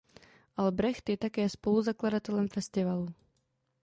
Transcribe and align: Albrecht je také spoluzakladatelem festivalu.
Albrecht 0.63 1.05
je 1.13 1.13
také 1.25 1.43
spoluzakladatelem 1.57 2.47
festivalu. 2.55 3.07